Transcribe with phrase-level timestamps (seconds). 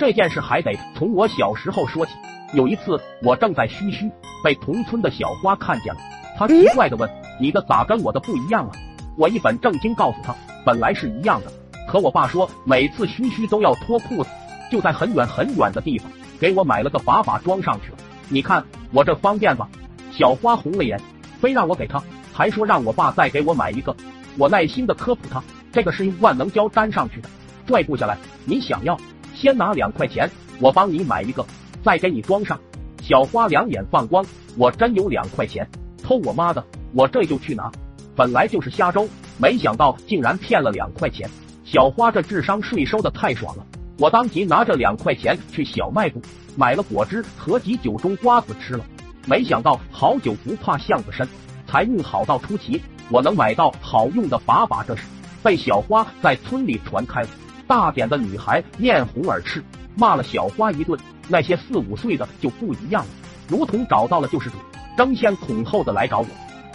[0.00, 2.12] 这件事还得从我小时候说起。
[2.54, 4.10] 有一次，我正在嘘嘘，
[4.42, 6.00] 被同村的小花看见了。
[6.38, 8.72] 她奇怪的问：“你的咋跟我的不一样啊？”
[9.18, 10.34] 我一本正经告诉她
[10.64, 11.52] ：“本来是一样的，
[11.86, 14.30] 可我爸说每次嘘嘘都要脱裤子，
[14.72, 16.10] 就在很远很远的地方
[16.40, 17.98] 给我买了个把把装上去了。
[18.30, 19.68] 你看我这方便吧？”
[20.10, 20.98] 小花红了眼，
[21.42, 23.94] 非让我给他，还说让我爸再给我买一个。
[24.38, 27.28] 我耐心的科普他：“这个是用万能胶粘上去的，
[27.66, 28.16] 拽不下来。
[28.46, 28.98] 你想要？
[29.40, 31.42] 先拿两块钱，我帮你买一个，
[31.82, 32.60] 再给你装上。”
[33.00, 34.22] 小花两眼放光
[34.58, 35.66] ：“我真有两块钱？
[36.02, 36.62] 偷我妈的！
[36.92, 37.72] 我这就去拿。”
[38.14, 41.26] 本来就是瞎诌，没想到竟然骗了两块钱。
[41.64, 43.64] 小花这智商税收的太爽了，
[43.96, 46.20] 我当即拿着两块钱去小卖部
[46.54, 48.84] 买了果汁和几酒中瓜子吃了。
[49.26, 51.26] 没想到好酒不怕巷子深，
[51.66, 54.84] 财运好到出奇，我能买到好用的把把。
[54.84, 55.04] 这时
[55.42, 57.28] 被小花在村里传开了，
[57.70, 59.62] 大点的女孩面红耳赤，
[59.94, 60.98] 骂了小花一顿。
[61.28, 63.08] 那些四五岁的就不一样了，
[63.46, 64.56] 如同找到了救世主，
[64.96, 66.26] 争先恐后的来找我。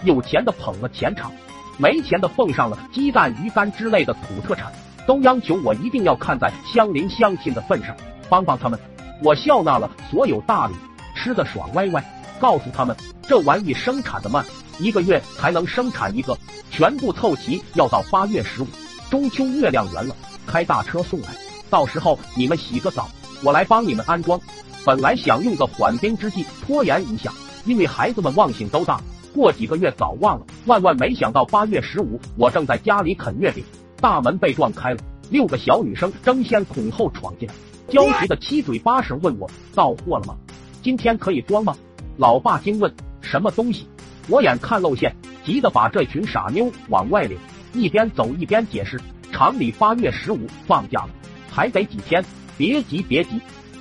[0.05, 1.33] 有钱的捧了钱场，
[1.77, 4.71] 没钱的奉上了鸡蛋、鱼干之类的土特产，
[5.05, 7.93] 都央求我一定要看在乡邻乡亲的份上
[8.29, 8.79] 帮帮他们。
[9.21, 10.75] 我笑纳了所有大礼，
[11.13, 12.01] 吃的爽歪歪，
[12.39, 14.45] 告诉他们这玩意生产的慢，
[14.79, 16.37] 一个月才能生产一个，
[16.71, 18.67] 全部凑齐要到八月十五，
[19.11, 21.29] 中秋月亮圆了，开大车送来，
[21.69, 23.09] 到时候你们洗个澡，
[23.43, 24.39] 我来帮你们安装。
[24.85, 27.33] 本来想用个缓兵之计拖延一下，
[27.65, 29.01] 因为孩子们忘性都大。
[29.33, 33.63] 过几个月早忘了，万万没想到八月十五，我正在家里啃月饼，
[33.99, 34.97] 大门被撞开了，
[35.29, 37.55] 六个小女生争先恐后闯进来，
[37.89, 40.35] 焦急的七嘴八舌问我到货了吗？
[40.81, 41.75] 今天可以装吗？
[42.15, 43.87] 老爸惊问什么东西？
[44.29, 47.37] 我眼看露馅，急得把这群傻妞往外领，
[47.73, 49.01] 一边走一边解释，
[49.35, 51.09] 厂里八月十五放假了，
[51.51, 52.23] 还得几天，
[52.57, 53.31] 别急别急。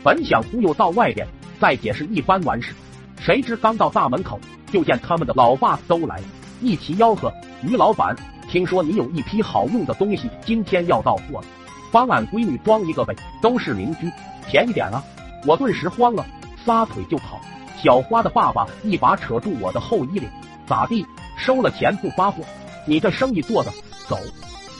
[0.03, 1.25] 本想忽悠到外边
[1.61, 2.75] 再解释一番完事，
[3.21, 4.41] 谁知刚到大门口。
[4.73, 6.25] 就见他们的老爸都来了，
[6.61, 7.33] 一齐吆喝
[7.63, 8.17] ：“于老板，
[8.51, 11.45] 听说你有一批好用的东西，今天要到货了，
[11.93, 14.11] 帮俺闺女装一个呗，都是邻居，
[14.49, 15.01] 便宜点啊！”
[15.47, 16.27] 我顿时慌了，
[16.67, 17.41] 撒腿就跑。
[17.81, 20.29] 小花的爸爸一把扯住我的后衣领
[20.67, 21.07] ：“咋地？
[21.37, 22.43] 收了钱不发货？
[22.89, 23.71] 你这生意做的，
[24.09, 24.19] 走，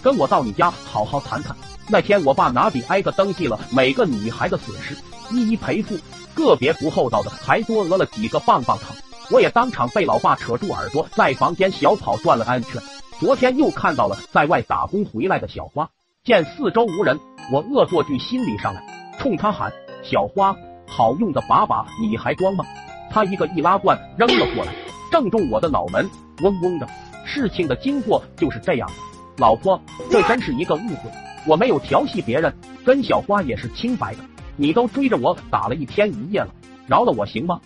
[0.05, 1.57] 跟我到你家好好谈谈。”
[1.89, 4.95] 那天我爸拿笔挨个登记了每个女孩的损失，
[5.31, 5.99] 一一赔付，
[6.35, 8.95] 个别不厚道的还多讹了几个棒棒糖。
[9.31, 12.83] 我也当场被老爸扯住耳朵，在房间小跑断了安全。
[13.19, 15.89] 昨天又看到了在外打工回来的小花，
[16.23, 17.19] 见四周无人，
[17.51, 18.85] 我恶作剧心理上来，
[19.19, 19.73] 冲他喊
[20.05, 20.55] ：“小花，
[20.87, 22.65] 好用的把把你还装吗？”
[23.11, 24.75] 他一个易拉罐扔了过来，
[25.11, 26.11] 正中我的脑门，
[26.43, 26.87] 嗡嗡的。
[27.25, 28.95] 事情的经过就是这样的，
[29.37, 29.81] 老婆，
[30.11, 31.11] 这真是一个误会，
[31.47, 34.21] 我没有调戏别人，跟小花也是清白的。
[34.57, 36.49] 你都追着我打了一天一夜了，
[36.87, 37.61] 饶了我行吗？